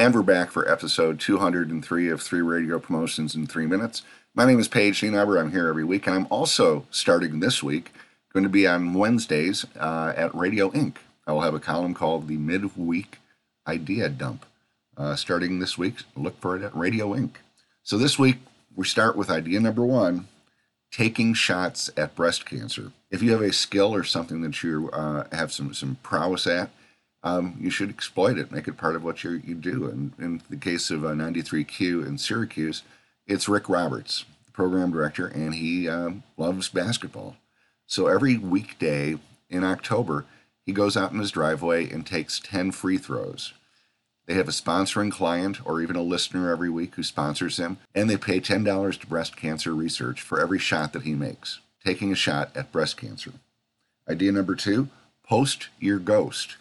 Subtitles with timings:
[0.00, 4.02] And we're back for episode 203 of Three Radio Promotions in Three Minutes.
[4.34, 5.38] My name is Paige Nienaber.
[5.38, 7.92] I'm here every week, and I'm also starting this week
[8.32, 11.00] going to be on Wednesdays uh, at Radio Ink.
[11.26, 13.18] I will have a column called the Midweek
[13.68, 14.46] Idea Dump.
[14.96, 17.38] Uh, starting this week, look for it at Radio Ink.
[17.82, 18.38] So this week,
[18.74, 20.28] we start with idea number one
[20.90, 22.92] taking shots at breast cancer.
[23.10, 26.70] If you have a skill or something that you uh, have some, some prowess at,
[27.22, 29.88] um, you should exploit it, make it part of what you, you do.
[29.88, 32.82] And in the case of uh, 93Q in Syracuse,
[33.26, 37.36] it's Rick Roberts, program director, and he um, loves basketball.
[37.86, 40.24] So every weekday in October,
[40.64, 43.52] he goes out in his driveway and takes 10 free throws.
[44.26, 48.08] They have a sponsoring client or even a listener every week who sponsors him, and
[48.08, 52.14] they pay $10 to breast cancer research for every shot that he makes, taking a
[52.16, 53.32] shot at breast cancer.
[54.08, 54.88] Idea number two
[55.24, 56.56] post your ghost.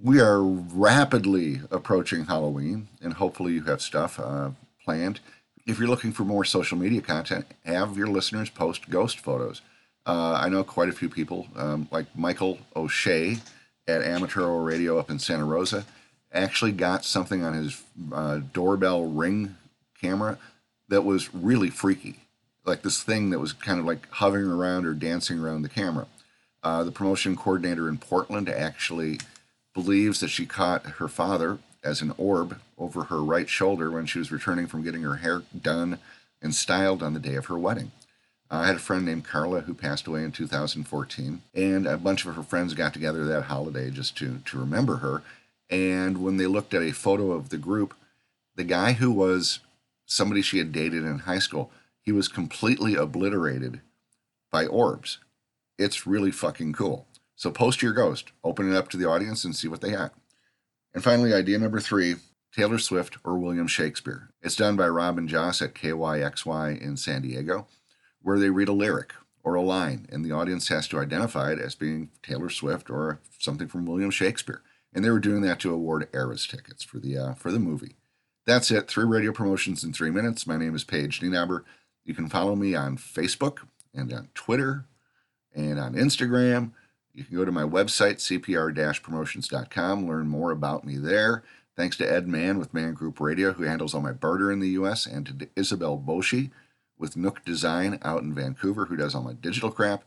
[0.00, 4.50] We are rapidly approaching Halloween, and hopefully, you have stuff uh,
[4.84, 5.18] planned.
[5.66, 9.60] If you're looking for more social media content, have your listeners post ghost photos.
[10.06, 13.38] Uh, I know quite a few people, um, like Michael O'Shea
[13.88, 15.84] at Amaturo Radio up in Santa Rosa
[16.32, 19.56] actually got something on his uh, doorbell ring
[20.00, 20.38] camera
[20.88, 22.20] that was really freaky.
[22.64, 26.06] Like this thing that was kind of like hovering around or dancing around the camera.
[26.62, 29.18] Uh, the promotion coordinator in Portland actually
[29.78, 34.18] believes that she caught her father as an orb over her right shoulder when she
[34.18, 36.00] was returning from getting her hair done
[36.42, 37.92] and styled on the day of her wedding.
[38.50, 42.34] I had a friend named Carla who passed away in 2014, and a bunch of
[42.34, 45.22] her friends got together that holiday just to, to remember her.
[45.70, 47.94] And when they looked at a photo of the group,
[48.56, 49.60] the guy who was
[50.06, 51.70] somebody she had dated in high school,
[52.02, 53.80] he was completely obliterated
[54.50, 55.18] by orbs.
[55.78, 57.06] It's really fucking cool.
[57.38, 60.10] So post your ghost, open it up to the audience and see what they have.
[60.92, 62.16] And finally, idea number three
[62.54, 64.28] Taylor Swift or William Shakespeare.
[64.42, 67.66] It's done by Rob and Joss at KYXY in San Diego,
[68.20, 71.58] where they read a lyric or a line, and the audience has to identify it
[71.58, 74.62] as being Taylor Swift or something from William Shakespeare
[74.92, 77.96] and they were doing that to award Eras tickets for the uh, for the movie.
[78.46, 78.88] That's it.
[78.88, 80.46] Three radio promotions in three minutes.
[80.46, 81.64] My name is Paige Nienaber.
[82.04, 83.58] You can follow me on Facebook
[83.94, 84.86] and on Twitter
[85.54, 86.72] and on Instagram.
[87.18, 91.42] You can go to my website, cpr-promotions.com, learn more about me there.
[91.76, 94.68] Thanks to Ed Mann with Man Group Radio, who handles all my barter in the
[94.68, 96.52] U.S., and to Isabel Boshi
[96.96, 100.04] with Nook Design out in Vancouver, who does all my digital crap.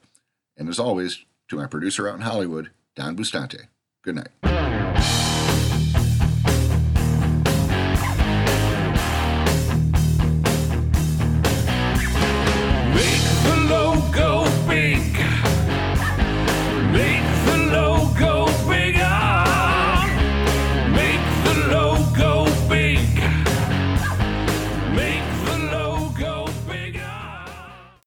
[0.56, 3.68] And as always, to my producer out in Hollywood, Don Bustante.
[4.04, 4.71] Good night.